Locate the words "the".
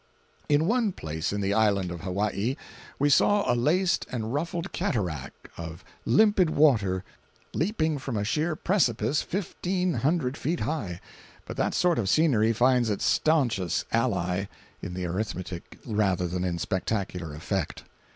1.41-1.53, 14.95-15.05